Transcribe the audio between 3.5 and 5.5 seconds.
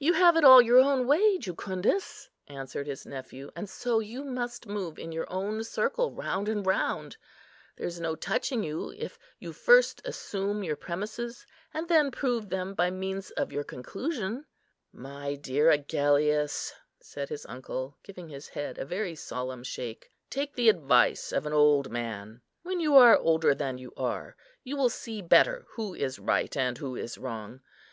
"and so you must move in your